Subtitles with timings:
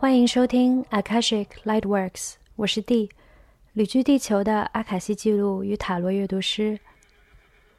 [0.00, 3.10] 欢迎收听 Akashic Lightworks，我是 D，
[3.74, 6.78] 旅居地球的阿卡西记录与塔罗阅读师。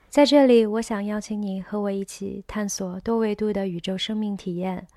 [0.10, 4.88] 在这里，我想邀请你和我一起探索多维度的宇宙生命体验，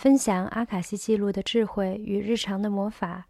[0.00, 3.26] 分享阿卡西记录的智慧与日常的魔法。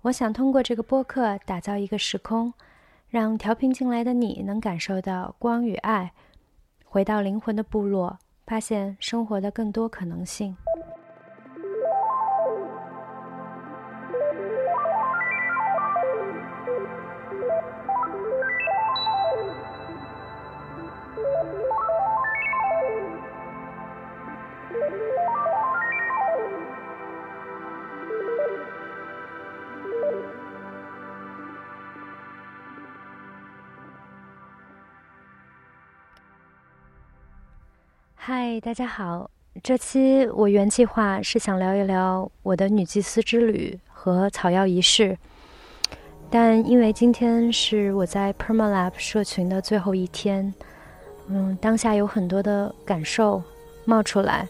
[0.00, 2.52] 我想通过这个播客打造一个时空，
[3.08, 6.12] 让调频进来的你能感受到光与爱，
[6.84, 10.56] 回到灵魂的部落，发现生活的更多可能性。
[38.24, 39.28] 嗨，大家好。
[39.64, 45.18] 这期我原计划是想聊一聊我的女祭司之旅和草药仪式，
[46.30, 50.54] 但因为今天是我在 Permalab 社群的最后一天，
[51.26, 53.42] 嗯，当下有很多的感受
[53.84, 54.48] 冒出来，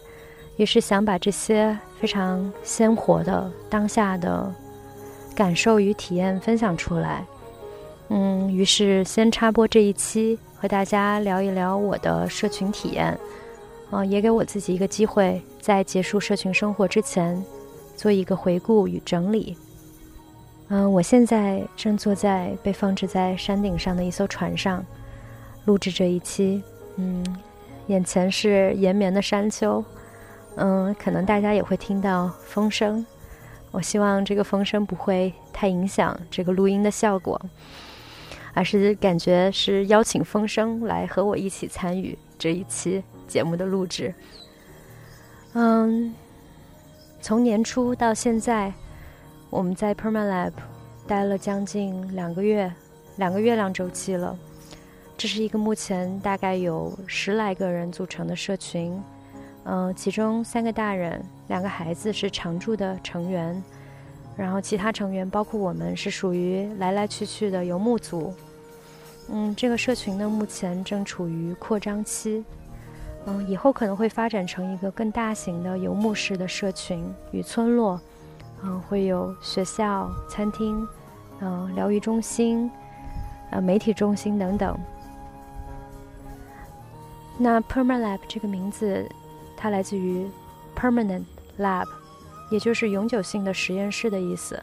[0.59, 4.55] 也是想把这些非常鲜活的当下的
[5.35, 7.25] 感受与体验分享出来。
[8.11, 13.19] 嗯，于是先插播这一期，和大家聊一聊我的社群体验。
[13.93, 17.45] 啊，也给我自己一个机会，在结束社群生活之前，
[17.95, 19.55] 做一个回顾与整理。
[20.69, 24.83] 嗯，我现在正坐在被放置在山顶上的一艘船上，
[25.67, 26.63] 录制这一期。
[26.97, 27.23] 嗯，
[27.89, 29.85] 眼前是延绵的山丘。
[30.57, 33.05] 嗯，可能大家也会听到风声。
[33.73, 37.39] 我希望这个风声不会太影响这个录音的效果，
[38.55, 43.03] 而是感觉是邀请风声来和我一起参与这一期。
[43.33, 44.13] 节目的录制，
[45.55, 46.15] 嗯，
[47.23, 48.71] 从年初到现在，
[49.49, 50.53] 我们在 Permalab
[51.07, 52.71] 待了将近两个月，
[53.17, 54.39] 两个月亮周期了。
[55.17, 59.03] 这是一个目前大概有十来个人组成的社群，
[59.65, 63.65] 嗯，其中三个大人，两个孩子是常驻的成员，
[64.37, 68.35] 然后其他成员包括我们是属于来来去去的游牧族。
[69.31, 72.45] 嗯，这个社群呢，目前正处于扩张期。
[73.27, 78.01] 嗯，以后可能会发展成一个更大型的游牧式的社群与村落，
[78.63, 80.87] 嗯，会有学校、餐厅，
[81.41, 82.71] 嗯，疗愈中心，
[83.51, 84.77] 呃，媒体中心等等。
[87.39, 89.09] 那 Permalab 这个名字，
[89.57, 90.29] 它来自于
[90.77, 91.25] Permanent
[91.59, 91.87] Lab，
[92.51, 94.63] 也就是永久性的实验室的意思。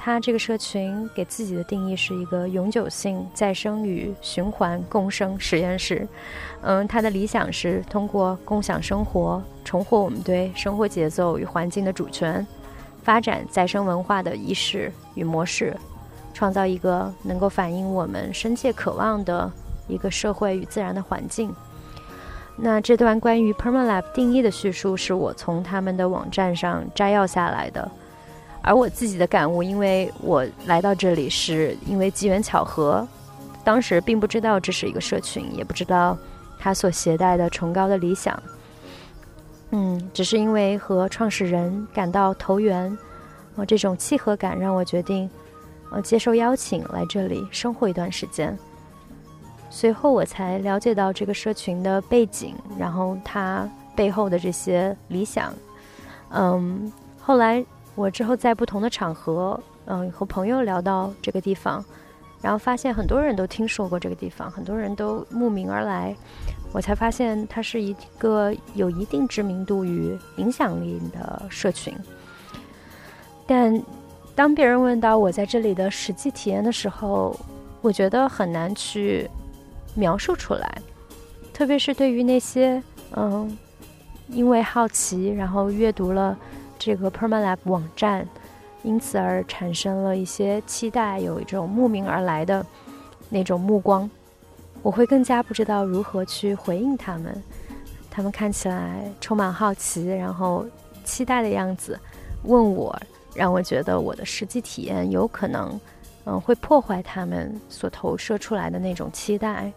[0.00, 6.06] 他这个社群给自己的定义是一个永久性再生与循环共生实验室。
[6.62, 12.46] 嗯，他的理想是通过共享生活，重获我们对生活节奏与环境的主权，
[13.02, 15.76] 发展再生文化的仪式与模式，
[16.32, 19.50] 创造一个能够反映我们深切渴望的
[19.88, 21.52] 一个社会与自然的环境。
[22.56, 27.90] 那这段关于 Permalab 定义的叙述是我从他们的网站上摘要下来的。
[28.60, 33.06] 而我自己的感悟，因为我来到这里是因为机缘巧合，
[33.64, 36.18] 当时并不知道这是一个社群，也不知道
[36.58, 38.42] 它所携带的崇高的理想。
[39.70, 42.96] 嗯，只是因为和创始人感到投缘，
[43.56, 45.30] 呃，这种契合感让我决定，
[45.90, 48.58] 呃，接受邀请来这里生活一段时间。
[49.70, 55.54] 随后我才了解到这个社群的背景，然后它背后的这些理想。
[56.30, 57.64] 嗯，后来。
[57.98, 61.84] 我之后在不同的场合，嗯，和朋友聊到这个地方，
[62.40, 66.14] 然后发现很多人都听说过这个地方，很多人都慕名而来，
[66.72, 71.92] 我才发现它是一个有一定知名度与影响力的社群。
[73.48, 73.82] 但
[74.36, 77.34] 当别人问到我在这里的实际体验的时候，
[77.80, 79.28] 我觉得很难去
[79.96, 80.80] 描述出来，
[81.52, 82.80] 特别是对于那些
[83.16, 83.58] 嗯，
[84.28, 86.38] 因为好奇然后阅读了。
[86.78, 88.26] 这个 PermanLab 网站，
[88.82, 92.64] 因此而产生了一些期待，有一种慕名而来的
[93.28, 94.08] 那种目光。
[94.80, 97.42] 我会更加不知道如何去回应他们。
[98.10, 100.64] 他们看起来充满好奇，然后
[101.04, 101.98] 期待的样子，
[102.44, 102.96] 问我，
[103.34, 105.80] 让我觉得我的实际体验有可能，
[106.24, 109.72] 嗯，会破坏他们所投射出来的那种期待。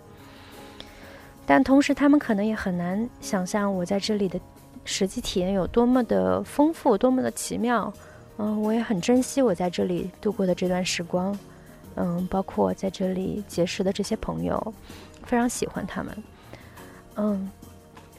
[1.45, 4.39] 但同时，他们可能也很难想象我在这里的。
[4.83, 7.94] 实际体验有多么的丰富，多么的奇妙。
[8.38, 11.38] 嗯，我也很珍惜我在这里度过的这段时光。
[11.95, 14.74] 嗯，包括在这里结识的这些朋友，
[15.25, 16.18] 非常喜欢他们。
[17.16, 17.51] 嗯，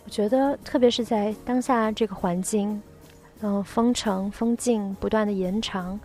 [0.04, 2.80] 我觉得特别是在当下这个环境，
[3.40, 5.98] 嗯，封城、封禁不断的延长，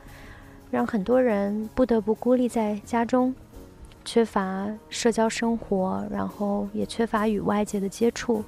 [0.72, 3.36] 让很多人不得不孤立在家中，
[4.06, 8.42] 缺乏社交生活，然后也缺乏与外界的接触。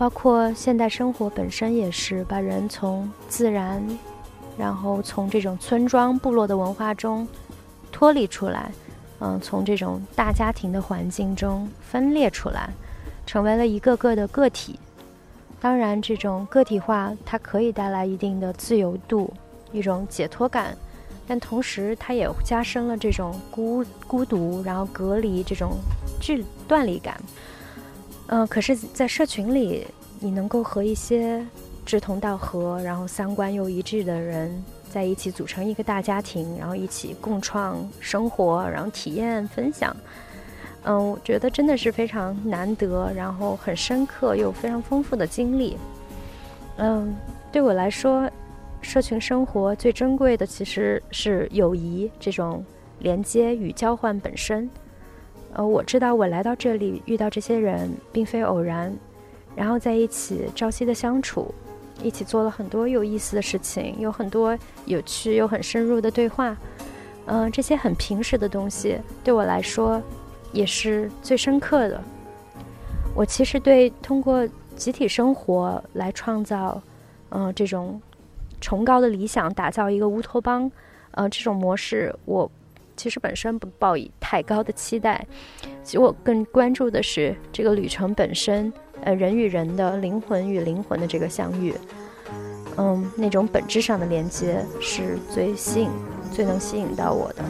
[0.00, 3.86] 包括现代生活本身也是把人从自然。
[4.56, 7.28] 然后从这种村庄部落的文化中
[7.92, 8.72] 脱离出来，
[9.18, 12.70] 嗯，从这种大家庭的环境中分裂出来，
[13.26, 14.80] 成为了一个个的个体。
[15.60, 19.30] 当然，这种个体化它可以带来一定的自由度，
[19.70, 20.74] 一种解脱感，
[21.26, 25.72] 但同时它也加深了这种孤孤独，然后隔离这种
[26.18, 27.20] 距断离感。
[28.32, 29.86] 嗯，可是，在社群里，
[30.20, 31.44] 你能够和一些。
[31.86, 39.96] 志同道合，然后三观又一致的人在一起组成一个大家庭，然后一起共创生活，然后体验分享。
[40.84, 45.76] 嗯，我觉得真的是非常难得，然后很深刻又非常丰富的经历。
[46.76, 47.12] 嗯，
[47.50, 48.30] 对我来说，
[48.82, 52.64] 社群生活最珍贵的其实是友谊这种
[53.00, 54.70] 连接与交换本身。
[55.54, 58.92] 呃，我知道我来到这里遇到这些人并非偶然，
[59.56, 61.54] 然后在一起朝夕的相处。
[62.02, 66.56] 一起做了很多有意思的事情，有很多有趣又很深入的对话。
[67.26, 70.02] 嗯，这些很平时的东西对我来说
[70.50, 72.02] 也是最深刻的。
[73.14, 76.80] 我其实对通过集体生活来创造，
[77.28, 78.00] 嗯，这种
[78.62, 80.72] 崇高的理想，打造一个乌托邦，
[81.10, 82.50] 呃，这种模式，我
[82.96, 85.26] 其实本身不抱以太高的期待。
[85.82, 88.72] 其实我更关注的是这个旅程本身。
[89.02, 91.74] 呃，人与人的灵魂与灵魂的这个相遇，
[92.76, 95.90] 嗯，那种本质上的连接是最吸引、
[96.30, 97.42] 最能吸引到我的。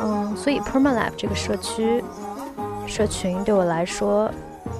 [0.00, 2.02] 嗯，所以 Permalab 这个社区、
[2.86, 4.32] 社群对我来说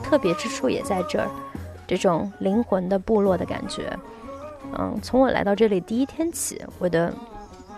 [0.03, 1.29] 特别之处也在这儿，
[1.87, 3.97] 这种灵魂的部落的感觉。
[4.79, 7.13] 嗯，从我来到这里第一天起，我的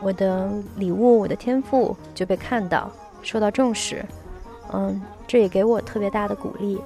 [0.00, 2.90] 我的礼物，我的天赋就被看到，
[3.22, 4.05] 受到重视。
[4.72, 6.81] 嗯，这也给我特别大的鼓励。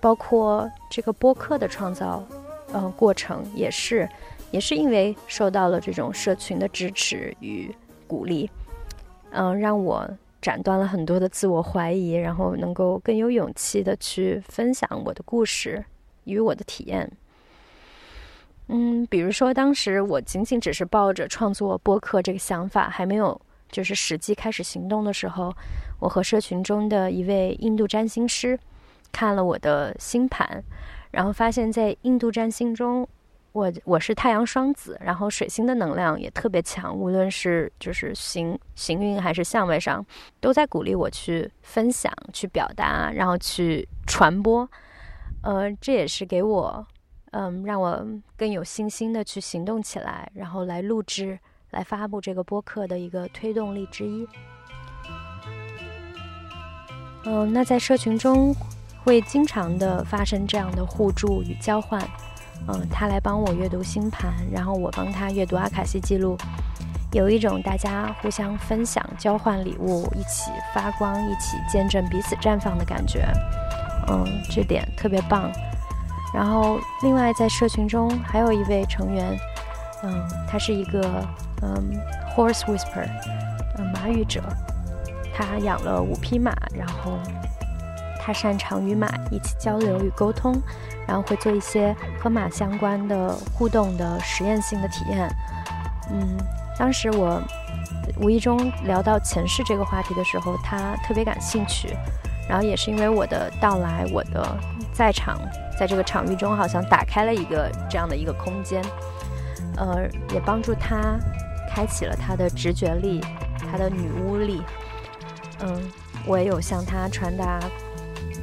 [0.00, 2.22] 包括这个播客的创造，
[2.74, 4.06] 嗯，过程也是，
[4.50, 7.74] 也是因为受到了这种社群的支持与
[8.06, 8.50] 鼓励，
[9.30, 10.06] 嗯，让我
[10.42, 15.82] 斩断了很多的自我怀疑，然后能够更有勇气的去分享我的故事
[16.24, 17.10] 与我的体验。
[18.68, 23.38] 嗯，比如说，当时我仅仅只是抱着创作播客这个想法，还没有
[23.70, 25.54] 就是实际开始行动的时候，
[26.00, 28.58] 我和社群中的一位印度占星师
[29.12, 30.64] 看了我的星盘，
[31.10, 33.06] 然后发现，在印度占星中，
[33.52, 40.02] 我我是太阳双子，然后水星的能量也特别强，无论是就是行行运还是相位上，
[40.40, 44.66] 都在鼓励我去分享、去表达，然后去传播。
[45.44, 46.86] 呃，这也是给我。
[47.32, 48.06] 嗯，让我
[48.36, 51.38] 更有信心的去行动起来，然后来录制、
[51.70, 54.26] 来发布这个播客的一个推动力之一。
[57.24, 58.54] 嗯，那在社群中
[59.02, 62.00] 会经常的发生这样的互助与交换。
[62.68, 66.38] 嗯，他来帮我阅读星盘，然后我帮他阅读阿卡西记录，
[67.12, 73.26] 有一种大家互相分享、交换礼物、一起发光、一起见证彼此绽放的感觉。
[74.08, 75.50] 嗯，这点特别棒。
[76.32, 79.38] 然后，另外在社群中还有一位成员，
[80.02, 81.24] 嗯，他是一个
[81.62, 81.96] 嗯
[82.34, 83.06] horse whisper，
[83.78, 84.42] 嗯马语者，
[85.32, 87.18] 他养了五匹马，然后
[88.20, 90.60] 他擅长与马一起交流与沟通，
[91.06, 95.28] 然后会做一些和马相关的互动的实验性的体验。
[96.10, 96.36] 嗯，
[96.76, 97.40] 当时我
[98.20, 101.96] 无意中聊到前世这个话题的时候，他特别感兴趣，
[102.48, 104.56] 然后也是因为我的到来，我的
[104.92, 105.40] 在场。
[105.76, 108.80] 在这个场域中，好像打开了一个这样的一个空间，
[109.76, 111.18] 呃，也帮助他
[111.68, 113.20] 开启了他的直觉力，
[113.68, 114.62] 他的女巫力。
[115.64, 115.82] 嗯，
[116.24, 117.58] 我也有向他传达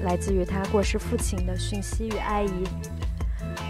[0.04, 2.64] 来自于他过世父亲的讯息与爱意，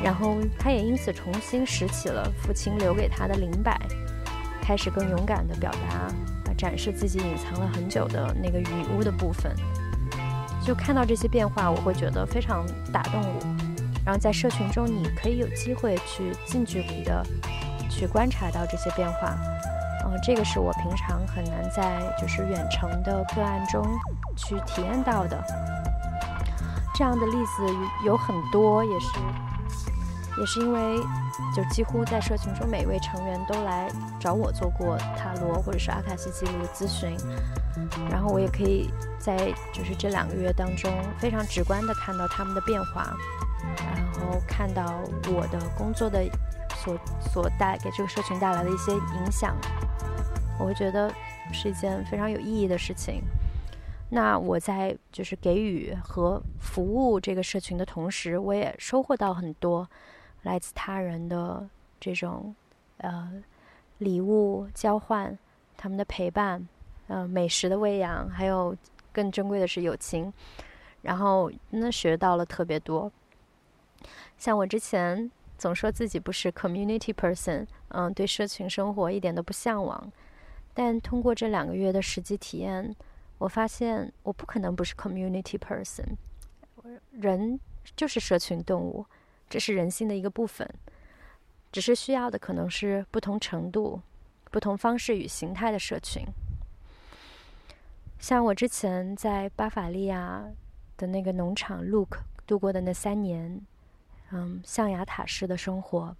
[0.03, 3.79] 然后他也因此重新拾起了父亲留给他的灵摆，
[4.59, 6.11] 开始更勇敢的表达，
[6.57, 9.55] 展示自己隐藏了很久的那个女巫的部分。
[10.65, 13.39] 就看到这些变化，我会觉得非常打动我。
[14.05, 17.23] 然后在社群中，你可以有机会去近距离的
[17.89, 19.35] 去观察到这些变化，
[20.05, 23.85] 嗯，这个是我平常很难在就是远程的个案中
[24.35, 25.43] 去体验到的。
[26.95, 27.65] 这样的例子
[28.05, 29.07] 有很多，也是
[30.39, 30.99] 也是因为
[31.55, 37.15] 就几乎在社群中每一位成员都来找我做过塔罗或者是阿卡西记录的咨询，
[38.09, 43.15] 然后我也可以在就是这两个月当中非常直观的看到他们的变化，
[43.77, 44.99] 然后看到
[45.33, 46.23] 我的工作的
[46.77, 49.55] 所所带给这个社群带来的一些影响。
[50.59, 51.11] 我会觉得
[51.51, 53.23] 是一件非常有意义的事情。
[54.13, 59.89] 那我在就是给予和服务这个社群的同时，我也收获到很多
[60.43, 61.69] 来自他人的
[61.99, 62.55] 这种
[62.97, 63.43] 呃
[63.99, 65.37] 礼物交换，
[65.77, 66.67] 他们的陪伴，
[67.07, 68.75] 呃美食的喂养，还有
[69.11, 70.31] 更珍贵的是友情。
[71.01, 73.11] 然后那学到了特别多。
[74.37, 80.11] 像我之前总说自己不是 community person，嗯，对社群生活一点都不向往。
[80.73, 82.95] 但通过这两个月的实际体验，
[83.37, 86.05] 我发现我不可能不是 community person。
[87.11, 87.59] 人
[87.95, 89.05] 就是社群动物，
[89.51, 90.65] 这是人性的一个部分，
[91.73, 94.01] 只是需要的可能是不同程度、
[94.49, 96.25] 不同方式与形态的社群。
[98.17, 100.45] 像我之前在巴伐利亚
[100.95, 103.59] 的那个农场 Look 度过的那三年，
[104.31, 106.15] 嗯，象牙塔式的生活，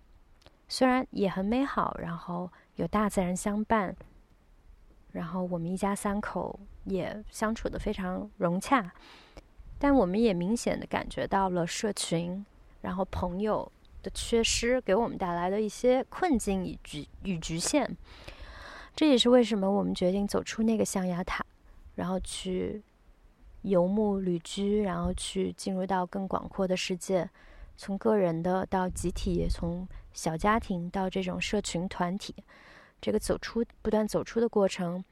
[0.67, 3.95] 虽然也很美好，然后有大自然相伴。
[5.13, 8.91] 然后我们一家三口也相处的非常融洽，
[9.79, 12.45] 但我们也明显的感觉到了社群，
[12.81, 13.71] 然后朋友
[14.03, 17.95] 的缺失给我们带来的一些困境与局与局限。
[18.95, 21.45] 这也是为什么我们决定走出那个象牙塔，
[21.95, 22.83] 然后去
[23.61, 27.29] 游牧旅居，然后去进入到更广阔的世界，
[27.77, 32.35] 从个人的到集体，从小家庭到这种社群团体。
[32.99, 35.03] 这个走出、不断走出的过程，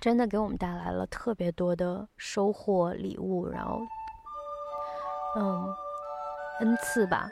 [0.00, 3.80] 真的给我们带来了特别多的收获、礼物，然后，
[5.36, 5.74] 嗯，
[6.60, 7.28] 恩赐吧。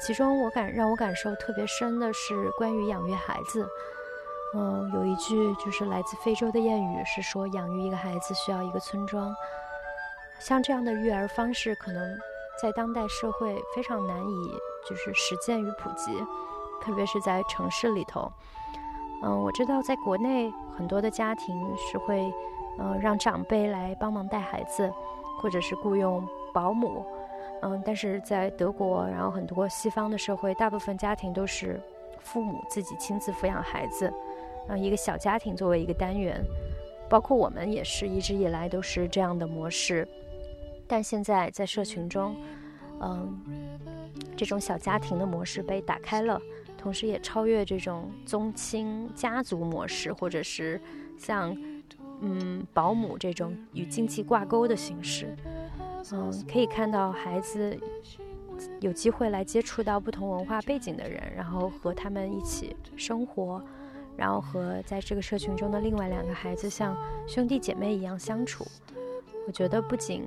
[0.00, 3.68] 其中我感让我感受特别深的是关于养育孩子。
[4.54, 9.32] 嗯，有一句就是来自非洲的谚语，是说养育一个孩子需要一个村庄。
[10.40, 12.18] 像这样的育儿方式，可能
[12.60, 14.58] 在当代社会非常难以
[14.88, 16.12] 就是实践与普及，
[16.80, 18.32] 特别是在城市里头。
[19.22, 22.32] 嗯，我知道在国内很多的家庭是会，
[22.78, 24.90] 呃，让长辈来帮忙带孩子，
[25.40, 27.04] 或者是雇佣保姆。
[27.62, 31.80] 嗯，但是在德国，然后很多西方的社会，大部分家庭都是
[32.20, 34.12] 父母自己亲自抚养孩子，
[34.68, 36.42] 嗯一个小家庭作为一个单元。
[37.08, 40.06] 包括我们也是一直以来都是这样的模式，
[40.86, 42.36] 但现在在社群中，
[43.00, 43.36] 嗯，
[44.36, 46.40] 这种小家庭的模式被打开了。
[46.78, 50.80] 同时也超越这种宗亲家族模式，或者是
[51.18, 51.54] 像
[52.20, 55.36] 嗯保姆这种与经济挂钩的形式。
[56.12, 57.78] 嗯，可以看到孩子
[58.80, 63.62] 有机会来接触到不同文化背景的人，然后和他们一起生活，
[64.16, 68.66] 然后和在这个社群中的另外两个孩子像兄弟姐妹一样相处。
[69.46, 70.24] 我觉得不仅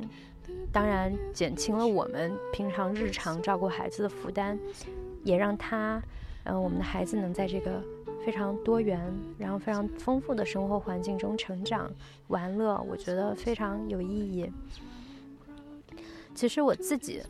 [0.71, 4.57] 当然减轻了我们平常日常照顾孩子的负担，
[5.23, 6.01] 也让他。
[6.45, 7.81] 嗯，我们的孩子能在这个
[8.25, 8.99] 非常多元、
[9.37, 11.89] 然后非常丰富的生活环境中成长、
[12.27, 14.51] 玩乐，我觉得非常有意义。
[16.33, 17.21] 其实我自己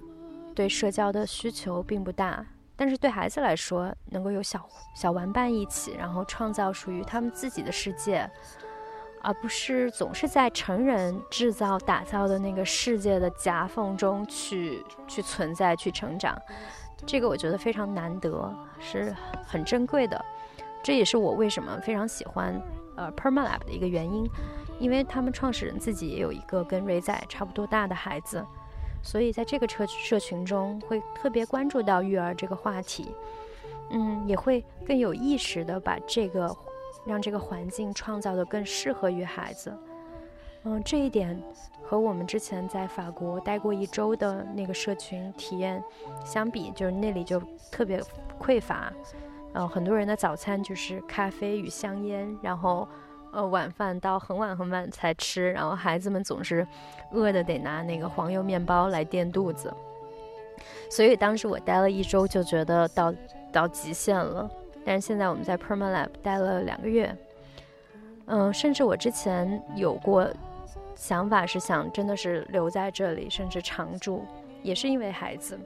[0.55, 2.45] 对社交的需求并不大，
[2.75, 8.29] 但是对孩子来说，能够有小小玩伴一起，然后创造属于他们自己的世界，
[9.21, 16.37] 而不是总是在成人制造、打造的那个世界的夹缝中去去存在、去成长。
[17.05, 19.13] 这个我觉得非常难得，是
[19.45, 20.23] 很珍贵的。
[20.81, 22.61] 这也是我为什么非常喜欢
[22.95, 24.25] 呃 Permalab 的一个原因，
[24.79, 28.45] 因为他们创始人自己也有一个跟瑞仔差不多大的孩子，
[29.03, 33.13] 所以在这个社社群中会特别关注到育儿这个话题，
[33.91, 36.55] 嗯，也会更有意识的把这个
[37.05, 39.77] 让这个环境创造的更适合于孩子。
[40.63, 41.37] 嗯，这一点
[41.83, 45.83] 和我们之前在法国待过一周的那个社群体验
[46.25, 48.01] 相比，就是那里就特别
[48.39, 48.91] 匮乏。
[49.53, 52.87] 嗯，很多人的早餐就是咖啡与香烟，然后
[53.33, 56.65] 呃晚饭到很晚很晚才吃，然后孩子们总是
[57.11, 59.73] 饿的得拿那个黄油面包来垫肚子。
[60.89, 63.13] 所以当时我待了一周就觉得到
[63.51, 64.49] 到极限了。
[64.85, 67.13] 但是现在我们在 Permalab 待了两个月，
[68.27, 70.27] 嗯，甚至我之前有过。
[70.95, 74.23] 想法是想真的是留在这里，甚至常住，
[74.61, 75.59] 也是因为孩子。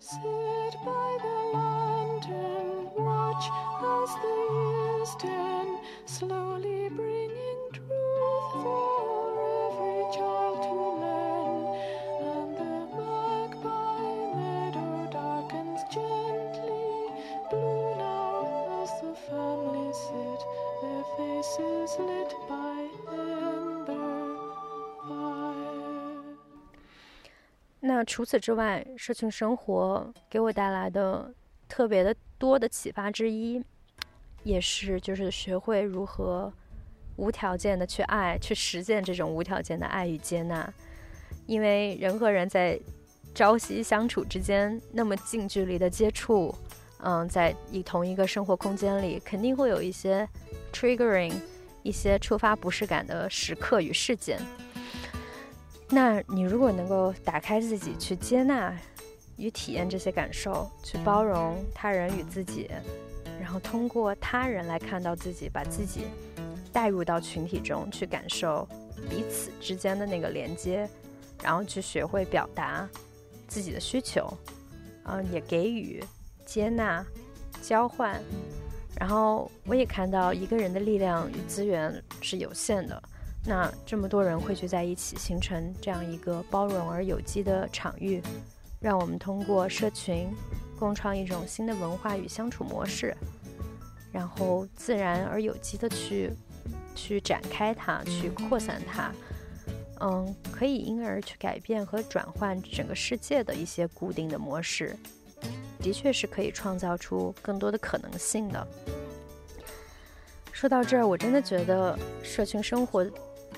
[0.00, 1.35] Sit by the
[3.35, 3.45] watch
[3.93, 5.67] as the years turn,
[6.05, 9.27] slowly bringing truth for
[9.67, 10.73] every child to
[11.03, 11.61] learn.
[12.31, 16.89] And the magpie meadow darkens gently,
[17.49, 20.41] blue now as the family sit,
[20.81, 22.79] their faces lit by
[23.11, 24.19] ember
[25.07, 26.23] fire.
[27.83, 31.33] 那除此之外，社群生活给我带来的
[31.67, 33.62] 特别的 多的启发之一，
[34.44, 36.52] 也是就是学会如何
[37.16, 40.72] 无条件的去爱，去实践这种无条件的爱与接纳。
[41.46, 42.78] 因为人和人在
[43.34, 46.54] 朝夕相处之间那么近距离的接触，
[46.98, 50.28] 嗯，在以同一个生活空间里，肯定会有一些
[50.72, 51.32] triggering，
[51.82, 54.40] 一些触发不适感的时刻与事件。
[55.88, 58.76] 那你如果能够打开自己去接纳
[59.36, 62.70] 与体验这些感受，去包容他人与自己，
[63.40, 66.06] 然后通过他人来看到自己，把自己
[66.72, 68.66] 带入到群体中去感受
[69.08, 70.88] 彼此之间的那个连接，
[71.42, 72.88] 然后去学会表达
[73.46, 74.32] 自己的需求，
[75.04, 76.02] 嗯，也给予、
[76.44, 77.04] 接纳、
[77.62, 78.20] 交换，
[78.98, 83.02] 然后我也看到一个人的力量与资源是有限的。
[83.44, 88.20] 那这么多人汇聚在一起，形成这样一个包容而有机的场域，
[88.80, 90.28] 让我们通过社群
[90.78, 93.16] 共创一种新的文化与相处模式，
[94.12, 96.30] 然后自然而有机的去
[96.94, 99.10] 去展开它，去扩散它，
[100.00, 104.96] 嗯，可以因而去改变和转换整个世界的一些固定的模式，
[105.80, 108.66] 的确是可以创造出更多的可能性的。
[110.52, 113.06] 说到这儿，我真的觉得社群生活。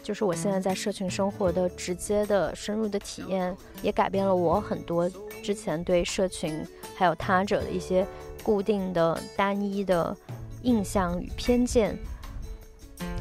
[0.08, 5.06] 就是我现在在社群生活的直接的深入的体验，也改变了我很多
[5.42, 8.06] 之前对社群还有他者的一些
[8.42, 10.16] 固定的单一的
[10.62, 11.94] 印象与偏见。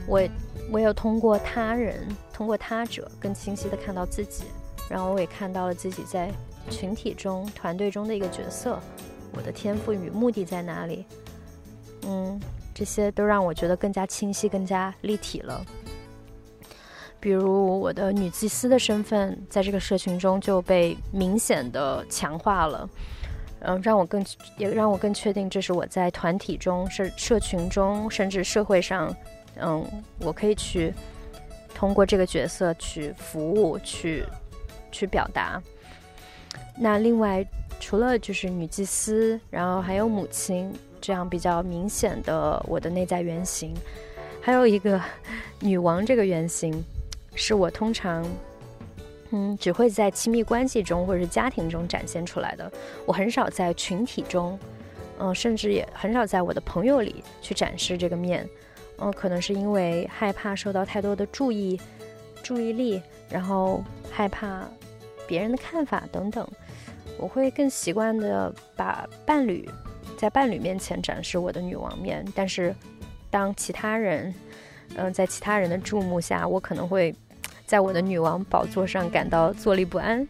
[0.08, 0.25] 我
[0.71, 4.45] 我有通过他人，通过他者更清晰的看到自己，
[4.89, 6.32] 然后我也看到了自己在
[6.69, 8.80] 群体中、团队中的一个角色，
[9.34, 11.06] 我的天赋与目的在哪里？
[12.04, 12.39] 嗯，
[12.73, 15.65] 这些都让我觉得更加清晰、更加立体了。
[17.19, 22.89] 比如我的女祭司的身份，在这个社群中就被明显的强化了，
[23.62, 24.23] 嗯，让我更
[24.58, 29.13] 也让我更确定，这是我在团体中、社社群中，甚至社会上，
[29.60, 29.84] 嗯，
[30.19, 30.93] 我可以去
[31.73, 34.23] 通过这个角色去服务、去
[34.91, 35.62] 去表达。
[36.77, 37.43] 那另外，
[37.80, 43.73] 除了就是女祭司，然后还有母亲这样比较明显的我的内在原型，
[44.39, 45.01] 还有一个
[45.60, 46.71] 女王这个原型。
[47.38, 48.26] 是我通常，
[49.30, 52.69] 嗯，只会在亲密关系中或者是家庭中展现出来的。
[53.06, 54.58] 我很少在群体中，
[55.19, 58.50] 嗯，甚至也很少在我的朋友里去展示这个面。
[58.97, 61.80] 嗯，可能是因为害怕受到太多的注意、
[62.41, 64.67] 注意力，然后害怕
[65.28, 66.45] 别人的看法等等。
[67.19, 69.69] 我会更习惯的把伴侣
[70.17, 72.76] 在伴侣面前展示我的女王面，但是
[73.30, 74.34] 当其他人，
[74.95, 77.13] 嗯，在其他人的注目下，我可能会。
[77.67, 80.25] 在我的女王宝座上感到坐立不安，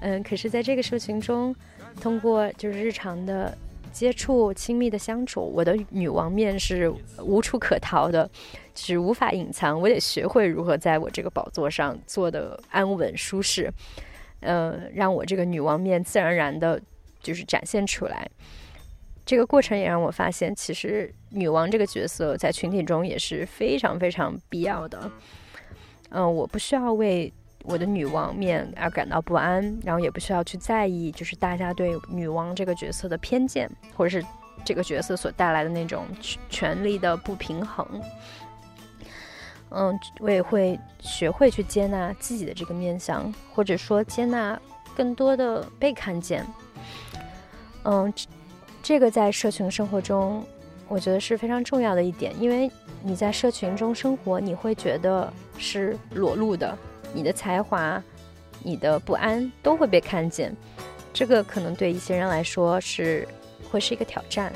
[0.00, 1.54] 嗯，可是在这个社群中，
[2.00, 3.56] 通过就是日常的
[3.92, 8.28] 接触、亲密的相处，我的女王面是无处可逃的，
[8.74, 9.80] 是无法隐藏。
[9.80, 13.72] 我得学会如何在我这个宝座上坐的安稳舒适，
[14.40, 16.80] 嗯，让我这个女王面自然而然的，
[17.22, 18.28] 就是展现出来。
[19.24, 25.08] 这个过程也让我发现，其实女王这个角色在群体中也是非常非常必要的。
[26.10, 34.26] 嗯，我不需要为我的女王面而感到不安，然后也不需要去在意，就是大家对女王这个角色的偏见，或者是
[34.64, 36.04] 这个角色所带来的那种
[36.48, 37.86] 权力的不平衡。
[39.70, 44.60] 嗯，我也会学会去接纳自己的这个面相，或者说接纳
[44.96, 46.44] 更多的被看见。
[47.84, 48.12] 嗯，
[48.82, 50.44] 这个在社群生活中。
[50.90, 52.68] 我觉得是非常重要的一点，因为
[53.00, 56.76] 你在社群中生活，你会觉得是裸露的，
[57.14, 58.02] 你的才华、
[58.60, 60.52] 你的不安都会被看见，
[61.12, 63.26] 这个可能对一些人来说是
[63.70, 64.52] 会是一个挑战。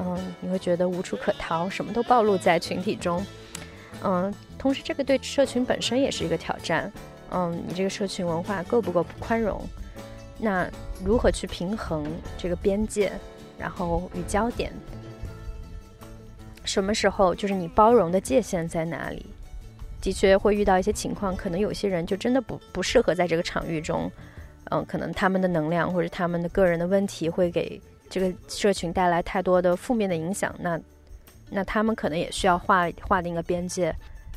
[0.00, 3.24] 嗯，你会觉得无处可逃，什么都暴露在群体中。
[4.02, 6.92] 嗯，同时这个对社群本身也是一个挑战。
[7.30, 9.62] 嗯，你这个社群文化够不够宽容？
[10.38, 10.68] 那
[11.04, 12.04] 如何去平衡
[12.36, 13.12] 这个边界，
[13.56, 14.72] 然后与焦点？
[16.68, 19.24] 什么时候就是你包容的界限在哪里？
[20.02, 24.10] 的确会遇到一些情况，可能有些人就真的不不适合在这个场域中，
[24.70, 30.78] 嗯，可能他们的能量或者他们的个人的问题会给这个社群带来太多的负面的影响，那
[31.50, 33.92] 那他们可能也需要划划定一个边界，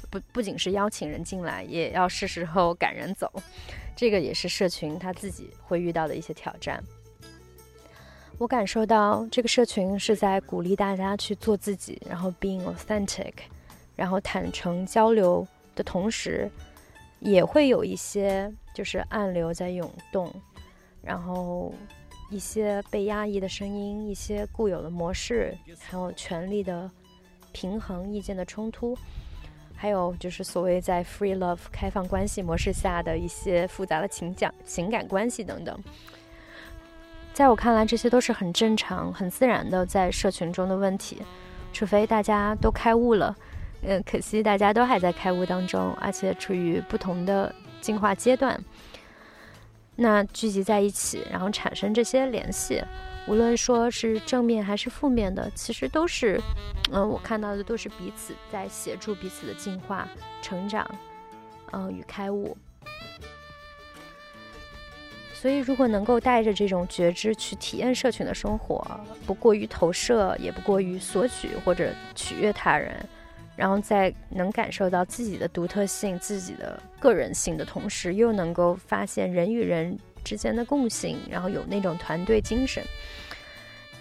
[0.10, 3.32] 不不仅是邀请人进来，也要是时候赶人走。
[3.96, 6.82] 这个也是社群他自己会遇到的一些挑战。
[8.42, 13.34] 我感受到这个社群是在鼓励大家去做自己，然后 being authentic，
[13.96, 16.50] 然后坦诚交流的同时，
[17.20, 20.34] 也会有一些就是暗流在涌动，
[21.04, 21.72] 然后
[22.32, 26.90] 一些被压抑的声音，一些固有的模式，还有权力的
[27.52, 28.98] 平衡、意见的冲突，
[29.76, 35.80] 还有就是所谓在 free love 开放关系模式下的一些复杂的情感情感关系等等。
[37.34, 41.22] 在我看来，这些都是很正常、很自然的在社群中的问题，
[41.74, 43.36] 除非大家都开悟了。
[43.84, 48.64] 嗯，可惜大家都还在开悟当中，而且处于不同的进化阶段。
[49.96, 52.84] 那聚集在一起，然后产生这些联系，
[53.28, 56.40] 无论说是正面还是负面的，其实都是，
[56.92, 60.08] 嗯，我看到的都是彼此在协助彼此的进化、
[60.42, 60.88] 成长，
[61.72, 62.56] 嗯，与开悟。
[65.42, 68.86] 所以，如果能够带着这种觉知去体验社群的生活，
[69.26, 73.04] 不过于投射，也不过于索取或者取悦他人，
[73.56, 82.84] 然后在能感受到自己的独特性、自己的个人性的同时，又能够发现人与人之间的共性，然后有那种团队精神，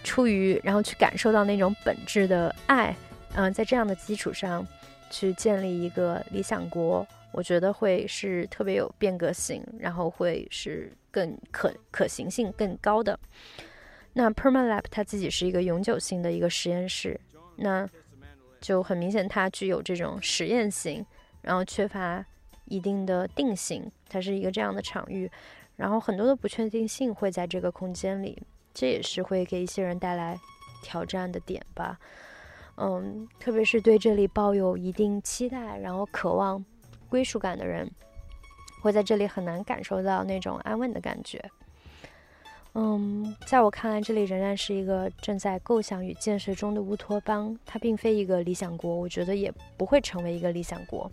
[0.04, 2.94] 出于然后去感受到那种本质的爱，
[3.32, 4.66] 嗯，在这样的基础上，
[5.08, 10.92] 去建立一个理想国，我觉得会是特别有变革性，然后会是。
[11.12, 13.18] 更可可行性更高的，
[14.12, 17.20] 那 Permalab 它自己是一个永久性的一个实验室，
[17.56, 17.84] 那
[18.60, 21.04] 就很明显它具有这种实验性，
[21.42, 22.24] 然后缺乏
[22.66, 25.28] 一定的定性，它是一个这样的场域，
[25.74, 28.40] 然后很多的不确定性会在这个空间里，
[28.72, 30.38] 这也是会给一些人带来
[30.80, 31.98] 挑战的点吧，
[32.76, 36.64] 嗯，特别是对这里抱有一定期待，然后渴望
[37.10, 37.90] 归属感的人。
[38.82, 41.38] 会在这里很难感受到那种安稳的感觉。
[42.72, 51.12] 嗯，在我看来，这里仍然是一个正在构想与建设中的乌托邦，它并非一个理想国，我觉得也不会成为一个理想国，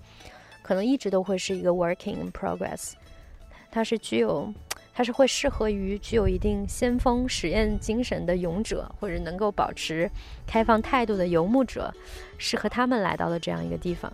[0.62, 2.94] 可能一直都会是一个 working in progress。
[3.70, 4.54] 它是具有，
[4.94, 10.10] 它是会适合于具有一定先锋实验精神的勇者，或者能够保持
[10.46, 11.94] 开放态度的游牧者，
[12.38, 14.10] 适合他们来到的这样一个地方。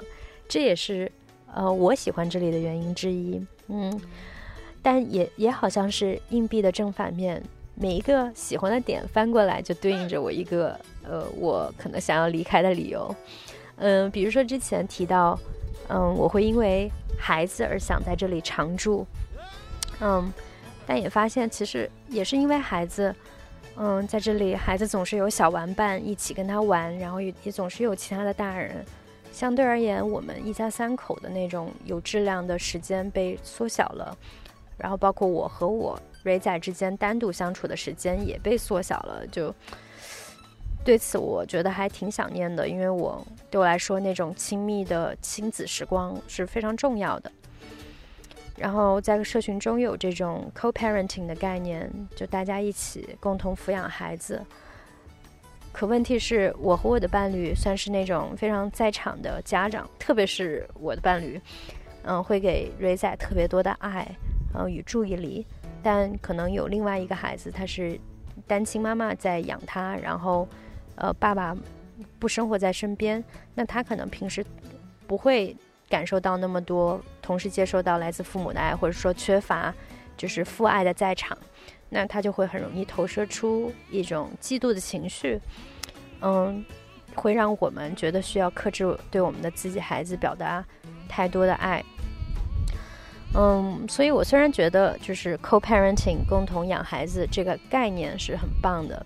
[0.48, 1.12] 这也是。
[1.56, 4.02] 呃，我喜欢这里的原因之一，嗯，
[4.82, 7.42] 但也也好像是硬币的正反面，
[7.76, 13.16] 每一个喜欢的点翻过来就对应着我一个呃，我可能想要离开的理由，
[13.76, 15.40] 嗯，比如说之前提到，
[15.90, 16.90] 嗯，我会因为
[17.20, 19.06] 孩子而想在这里常住，
[20.02, 20.34] 嗯，
[20.88, 23.14] 但也发现其实也是因为孩子，
[23.78, 28.84] 嗯，在这里孩子总是有小玩伴一起跟他玩，然后也也总是有其他的大人。
[29.34, 34.16] 相对而言，我们一家三口的那种有质量的时间被缩小了，
[34.78, 39.26] 然后包括我和我蕊仔之间单独相处的时间也被缩小了。
[39.32, 39.54] 就
[40.86, 47.32] 对此，我觉得还挺想念的，因为我对我来说那种亲密的亲子时光是非常重要的。
[48.56, 54.46] 然后在社群中有这种 co-parenting 的概念，就大家一起共同抚养孩子。
[55.74, 61.42] 可问题是我和我的伴侣算是那种非常在场的家长，特别是我的伴侣，
[62.04, 64.08] 嗯，会给瑞仔特别多的爱，
[64.54, 65.46] 嗯与注意力。
[65.82, 68.00] 但可能有另外一个孩子，他是
[68.48, 70.48] 单亲妈妈在养他，然后，
[70.96, 71.58] 呃，爸爸
[72.20, 73.22] 不生活在身边，
[73.56, 74.46] 那他可能平时
[75.08, 75.54] 不会
[75.90, 79.74] 感受到那么多，同时接受到来自父母的爱，或者说缺乏
[80.16, 81.38] 就是父爱的在场。
[81.96, 85.40] 那他就会很容易投射出一种嫉妒的情绪，
[86.22, 86.66] 嗯，
[87.14, 90.66] 会让我们觉得需要克制对我们的自己孩子表达
[91.08, 91.84] 太多的爱，
[93.36, 99.06] 嗯，所以我虽然觉得就是 co-parenting 共同养孩子这个概念是很棒的，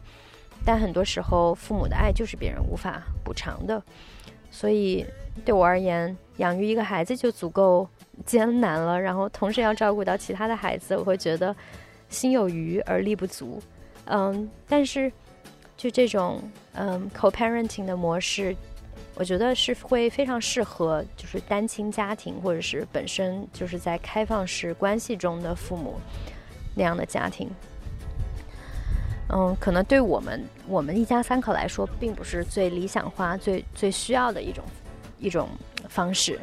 [0.63, 3.83] 但很多时候父母的爱就是别人无法补偿的，
[4.49, 5.05] 所以
[5.43, 7.85] 对我而言，养育一个孩子就足够
[8.25, 11.53] 艰难了，然后同时要照顾到其他的孩子，我会觉得。
[12.09, 13.61] 心有余而力不足，
[14.05, 15.11] 嗯，但是
[15.75, 16.41] 就这种
[16.73, 18.55] 嗯 co-parenting 的模式，
[19.15, 25.95] 我觉得是会非常适合就是单亲家庭或者是本身就是在开放式关系中的父母
[26.75, 27.49] 那样的家庭。
[29.29, 34.63] 嗯，可能对我们我们一家三口来说，并不是最理想化、最最需要的一种
[35.19, 35.49] 一种
[35.89, 36.39] 方式。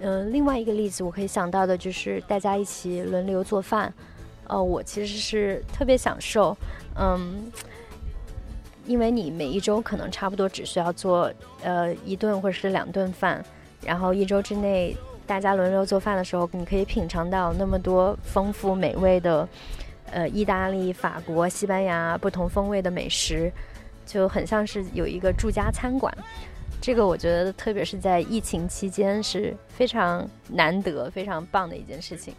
[0.00, 3.92] 嗯，另外一个例子我可以想到的就是大家一起轮流做饭。
[4.46, 6.56] 呃，我其实是特别享受，
[6.96, 7.50] 嗯，
[8.86, 13.44] 因为你每一周可能差不多只需要做呃一顿或者是两顿饭，
[13.82, 19.48] 然后一周之内大家轮流做饭的时候，你可以品尝到那么多丰富美味的，
[20.10, 23.50] 呃，意大利、法国、西班牙不同风味的美食，
[24.04, 26.14] 就很像是有一个住家餐馆。
[26.82, 32.34] 这个我觉得，特别是在疫情期间是非常难得、非常棒的一件事情。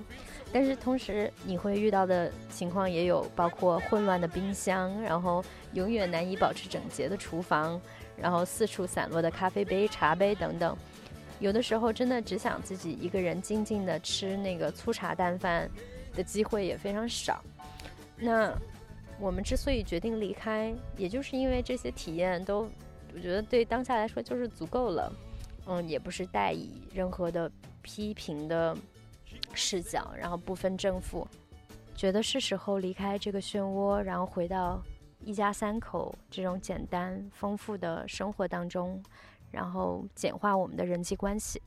[0.55, 7.77] 但是同时，你会遇到的情况也有，包括混乱的冰箱，然后永远难以保持整洁的厨房，
[8.15, 10.73] 然后四处散落的咖啡杯、茶杯等等。
[11.41, 15.69] 有的时候，真的只想自己一个人静静的吃那个粗茶淡饭
[16.13, 17.43] 的机会也非常少。
[18.15, 18.57] 那
[19.19, 22.65] 我们之所以决定离开，也就是因为这些体验都。
[23.13, 25.11] 我觉得对当下来说就是足够了，
[25.67, 28.73] 嗯，也不是带以任何的批评的
[29.53, 31.27] 视角，然后不分正负，
[31.95, 34.81] 觉得是时候离开这个漩涡，然后回到
[35.19, 39.01] 一家三口这种简单丰富的生活当中，
[39.51, 41.61] 然后简化我们的人际关系。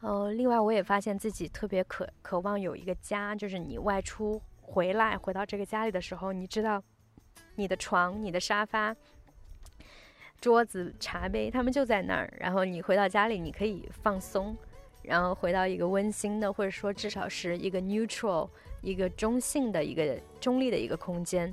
[0.00, 6.82] 呃，另外我也发现自己特别渴渴望有一个家，就是你外出回来回到这个家里的时候，你知道
[7.56, 8.96] 你的床、你的沙发。
[10.40, 12.32] 桌子、茶杯，他们就在那儿。
[12.40, 14.56] 然后你回到家里，你可以放松，
[15.02, 18.48] 然后回到一个温馨的，或者说至少是一个 neutral、
[18.82, 21.52] 一个中性的一个中立的一个空间。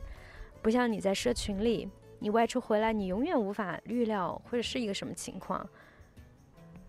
[0.62, 5.68] 不像你在社群里，你外出回来，你永远无法预料会是一个什么情况。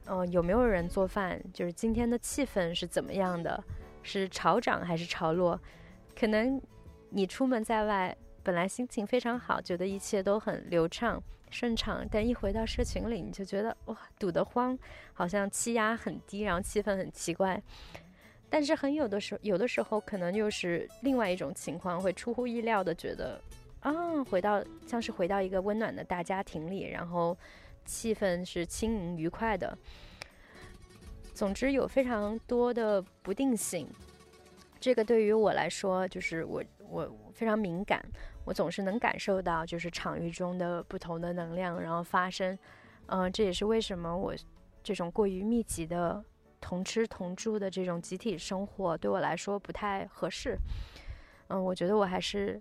[0.07, 1.41] 嗯，有没有人做饭？
[1.53, 3.63] 就是今天的气氛是怎么样的？
[4.03, 5.61] 是潮涨还是潮落？
[6.19, 6.61] 可能
[7.11, 11.23] 你出门在外，本来心情非常好，觉得一切都很流畅。
[11.51, 14.79] 顺畅，但一回到社群里，你就觉得哇，堵得慌，
[15.13, 17.61] 好像气压很低，然后气氛很奇怪。
[18.51, 23.41] 但是很有的时候，有的时候可能又是另外一种情况，会出乎意料的觉得
[23.81, 27.37] 啊，回到像是回到一个温暖的大家庭里，然后
[27.85, 29.77] 气氛是轻盈愉快的。
[31.35, 33.89] 总之有非常多的不定性，
[34.81, 38.05] 这个对于我来说，就是我我非常敏感。
[38.49, 42.59] 我总是能感受到，就是场域中的不同的能量，然后发生。
[43.09, 44.35] 嗯，这也是为什么我
[44.83, 46.25] 这种过于密集的
[46.59, 50.57] 同吃同住的这种集体生活对我来说不太合适。
[51.49, 52.59] 嗯，我觉得我还是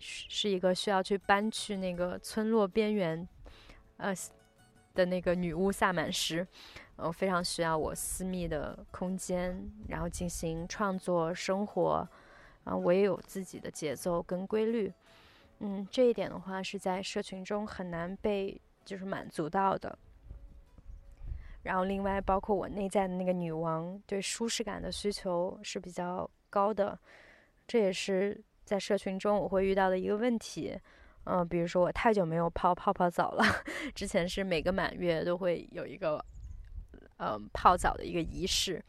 [0.00, 3.28] 是一个需要去搬去那个村落边缘，
[3.98, 4.12] 呃
[4.94, 6.44] 的那个女巫萨满师。
[6.96, 12.08] 嗯，非常需要我私密的空间，然后进行创作生活。
[12.64, 14.92] 啊，我也有自己的节奏跟规律。
[15.60, 19.98] 嗯，这一点的话是在社群中很难被就是满足到的。
[21.62, 26.98] 然后，另外包括我内在的那个女王对舒适感的需求是比较高的，
[27.66, 30.78] 这也是在社群中我会遇到的一个问题。
[31.24, 33.44] 嗯，比如说我太久没有泡泡泡澡了，
[33.94, 36.24] 之前是每个满月都会有一个
[37.18, 38.82] 嗯泡澡的一个仪式，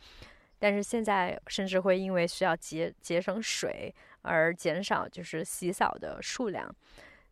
[0.57, 3.93] 但是现在甚至会因为需要节节省水。
[4.21, 6.73] 而减少就是洗澡的数量，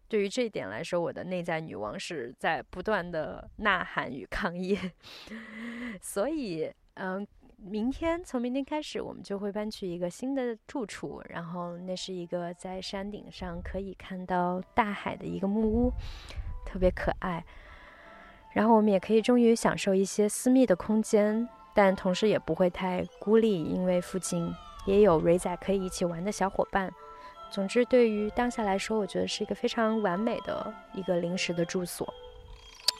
[0.07, 4.79] 对于这一点来说，我的内在女王是在不断的呐喊与抗议。
[6.01, 15.91] 所以，嗯，明天从明天开始，我们就会搬去一个新的住处，然后那是一个在山顶上可以看到大海的一个木屋，
[16.65, 17.43] 特别可爱。
[18.53, 24.51] 然后我们也可以终于享受一些私密的空间，但同时也不会太孤立，因为附近。
[24.87, 26.91] 也有瑞仔可以一起玩的小伙伴。
[27.51, 32.11] 总之，对于当下来说，我觉得是一个非常完美的一个临时的住所。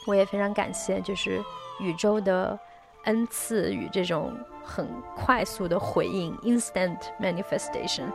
[0.06, 1.42] 我也非常感谢，就是
[1.80, 2.58] 宇宙的
[3.04, 4.32] 恩赐与这种
[4.64, 8.08] 很快速的回应 （instant manifestation）。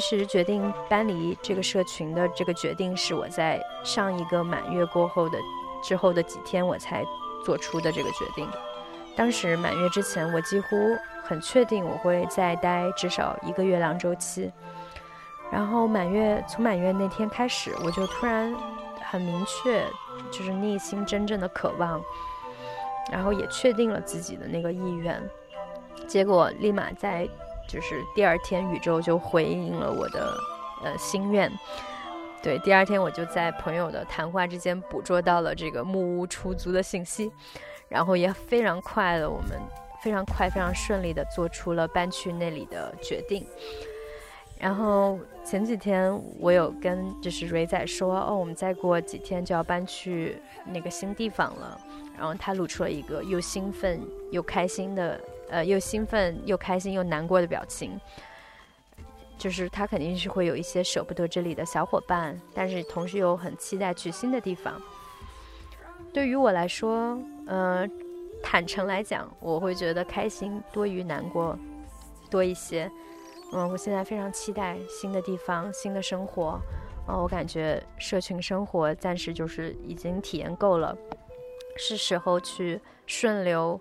[0.00, 5.38] 其实决定搬离这个社群的这个决定，是我在上一个满月过后的
[5.82, 7.04] 之后的几天，我才
[7.44, 8.48] 做出的这个决定。
[9.16, 10.76] 当时满月之前，我几乎
[11.22, 14.50] 很确定我会再待至少一个月两周期。
[15.52, 18.52] 然后满月从满月那天开始，我就突然
[19.00, 19.86] 很明确，
[20.32, 22.02] 就是内心真正的渴望，
[23.12, 25.22] 然后也确定了自己的那个意愿。
[26.08, 27.28] 结果立马在。
[27.68, 30.36] 就是第二天，宇宙就回应了我的
[30.82, 31.50] 呃心愿。
[32.42, 37.32] 对，第二天我就在朋友的谈话之间捕捉到了这个木屋出租的信息，
[37.88, 39.58] 然后也非常快的，我们
[40.02, 43.46] 非常快、非常顺利的做出了搬去那里的决定。
[44.58, 51.80] 然后前几天我有跟就是蕊仔说，哦，我们再过几天就要搬去那个新地方了。
[52.16, 54.00] 然后他露出了一个又兴奋
[54.30, 57.98] 又开心的，呃，又兴奋又开心又难过的表情。
[59.36, 64.80] 就是他肯定是会有一些舍不得这里的小伙伴，但是同时又很期待去新的地方。
[66.12, 67.84] 对于我来说，呃，
[68.42, 71.58] 坦诚来讲，我会觉得开心多于难过
[72.30, 72.90] 多一些。
[73.52, 76.60] 嗯，我现在非常期待新的地方、新的生活。
[77.08, 80.96] 嗯，我感觉社群生活暂时就是已经体验够了，
[81.76, 83.78] 是时候去顺流，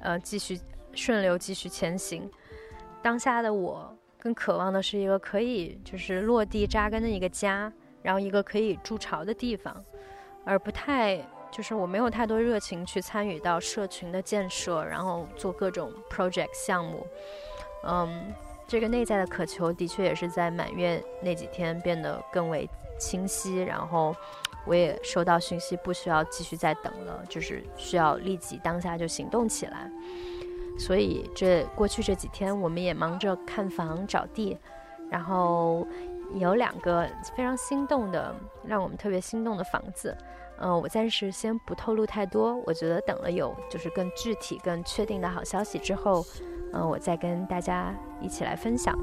[0.00, 0.58] 呃，继续
[0.94, 2.30] 顺流继续前行。
[3.02, 9.84] 当下的我更渴望的是一个可以就是落地扎根的一个家，然后一个可以筑巢的地方，
[10.44, 11.20] 而不太。
[11.52, 17.06] 就是我没有太多热情去参与到社群的建设，然后做各种 project 项目。
[17.84, 18.32] 嗯，
[18.66, 22.66] 这个内在的渴求的确也是在满月那几天变得更为
[22.98, 23.58] 清晰。
[23.58, 24.16] 然后
[24.64, 29.90] 我也收到讯息，不需要继续再等了，就是需要立即当下就行动起来。
[30.84, 34.58] 所以这过去这几天，我们也忙着看房找地，
[35.08, 35.86] 然后
[36.34, 38.34] 有两个非常心动的，
[38.66, 40.16] 让我们特别心动的房子。
[40.58, 42.56] 嗯，我暂时先不透露太多。
[42.66, 46.26] 我觉得等了有就是更具体、更确定的好消息之后，
[46.72, 48.98] 嗯，我再跟大家一起来分享。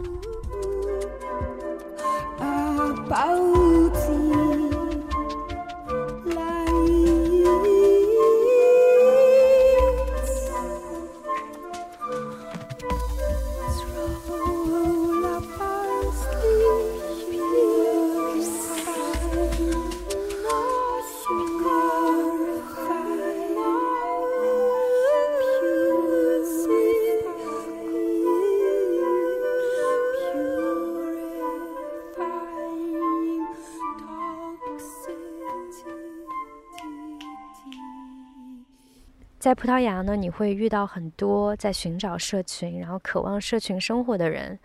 [39.39, 44.60] 在葡萄牙呢，你会遇到很多在寻找社群，然后渴望社群生活的人。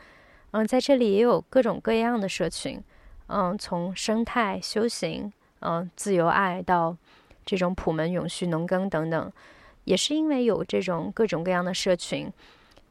[0.50, 2.82] 嗯，在这里也有各种各样的社群。
[3.28, 6.96] 嗯，从生态修行，嗯，自由爱到
[7.46, 9.32] 这种普门永续农耕等等，
[9.84, 12.28] 也是因为有这种各种各样的社群，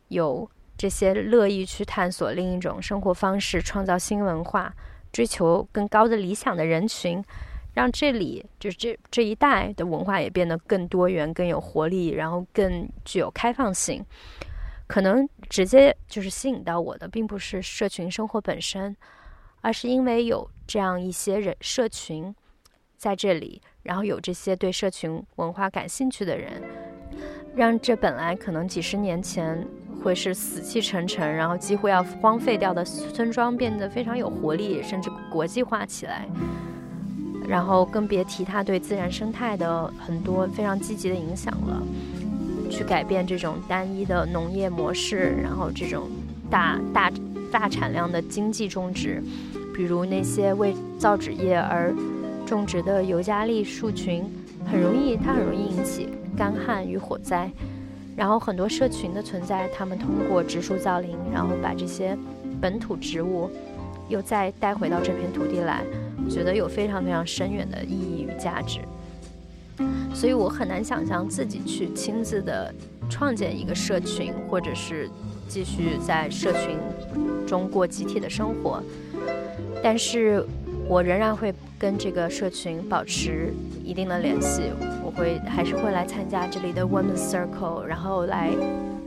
[0.08, 4.74] 有这些乐意去探索另一种生活方式、创造新文化、
[5.12, 7.22] 追求更高的理想的人群。
[7.74, 14.04] 让这里就是这这一代的文化也变得更多元、更有活力，然后更具有开放性。
[14.86, 18.96] 可能直接就是吸引到我的，并不是社群生活本身，
[19.62, 22.36] 而是因为有这样一些人社群
[22.96, 26.62] 在这里，然后有这些对社群文化感兴趣的人，
[27.56, 29.66] 让这本来可能几十年前
[30.04, 36.28] 会是死气沉沉，然后几乎要荒废掉的村庄，变得非常有活力，甚至国际化起来。
[37.48, 41.84] 然后更别提它对自然生态的很多非常积极的影响了，
[42.70, 46.10] 去改变这种单一的农业模式，然后这种
[46.50, 47.12] 大大
[47.52, 49.22] 大产量的经济种植，
[49.76, 51.94] 比如那些为造纸业而
[52.46, 54.24] 种植的尤加利树群，
[54.66, 57.52] 很容易它很容易引起干旱与火灾。
[58.16, 62.16] 然后很多社群的存在，他们通过植树造林，然后把这些
[62.62, 63.50] 本土植物
[64.08, 65.84] 又再带回到这片土地来。
[66.30, 68.80] 觉得有非常非常深远的意义与价值，
[70.14, 72.74] 所以我很难想象自己去亲自的
[73.10, 75.10] 创建一个社群，或者是
[75.48, 76.78] 继续在社群
[77.46, 78.82] 中过集体的生活。
[79.84, 80.44] 但是
[80.88, 84.72] 我仍然会跟这个社群保持一定的联系，
[85.04, 88.50] 我会还是会来参加这里的 Women's Circle，然后来，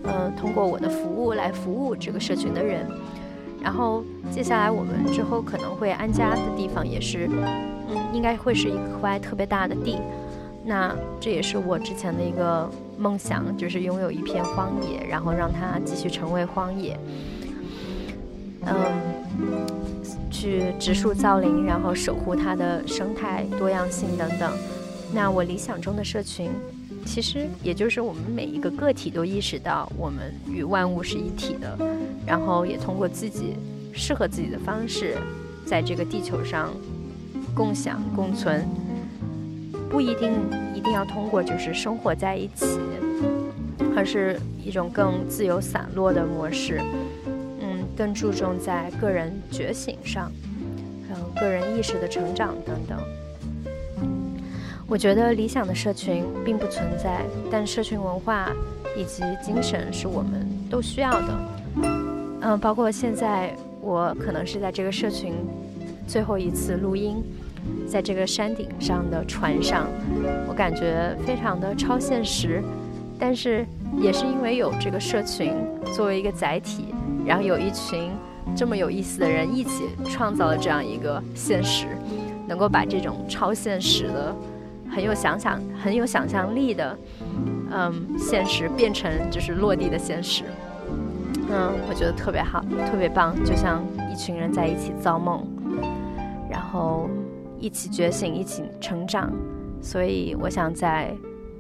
[0.04, 2.86] 嗯，通过我的服务来服务这个社群的人。
[3.66, 7.28] 然后接下来我们之后可能会安家的地方也是，
[7.88, 9.98] 嗯，应该会是一块特别大的地。
[10.64, 16.96] 那这也是我之前的一个梦想，就是拥有一片荒野，然后让它继续成为荒野。
[18.66, 18.76] 嗯，
[20.30, 24.52] 去植树造林，然后守护它的生态多样性等等。
[25.12, 26.52] 那我理想中的社群，
[27.06, 31.78] 其实也就是我们每一个个体都意识到我们与万物是一体的。
[32.26, 33.54] 然后也通过自己
[33.94, 35.16] 适合自己的方式，
[35.64, 36.74] 在这个地球上
[37.54, 38.66] 共享共存，
[39.88, 40.32] 不一定
[40.74, 42.66] 一定要通过就是生活在一起，
[43.96, 46.80] 而是一种更自由散落的模式。
[47.60, 50.32] 嗯，更注重在个人觉醒上，
[51.08, 52.98] 还有个人意识的成长等等。
[54.88, 58.52] 我觉得理想的社群并不存在，但社群文化
[58.96, 61.38] 以及精神是我们都需要的。
[62.42, 65.34] 嗯，包括现在我可能是在这个社群
[66.06, 67.16] 最后一次录音，
[67.88, 69.88] 在这个山顶上的船上，
[70.48, 72.62] 我感觉非常的超现实，
[73.18, 73.66] 但是
[73.98, 75.52] 也是因为有这个社群
[75.92, 76.94] 作为一个载体，
[77.26, 78.12] 然后有一群
[78.54, 81.86] 这么有意思的人一起创造了这样一个现实，
[82.46, 84.34] 能够把这种超现实的、
[84.96, 86.98] 很有想想、很有想象力的，
[87.70, 90.44] 嗯，现实变成就是落地的现实。
[91.50, 95.46] 嗯，我觉得特别好，特别棒，就像一群人在一起造梦，
[96.50, 97.10] 然后
[97.60, 99.30] 一起觉醒，一起成长。
[99.82, 101.14] 所以我想在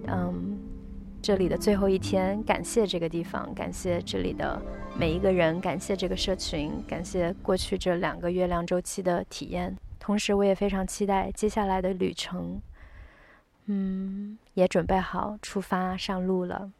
[0.06, 0.58] 嗯
[1.20, 4.58] 这里的最后一天，感谢这个地方，感谢这里的
[4.98, 9.76] 每一个人，感谢这个社群，感谢过去这两个月亮周期的体验。
[10.00, 12.58] 同时，我也非常期待接下来的旅程。
[13.66, 16.70] 嗯，也准备好出发上路了。